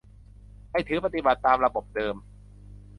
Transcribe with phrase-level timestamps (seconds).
[0.71, 2.15] ให้ถือปฏิบัติตามระบบเดิม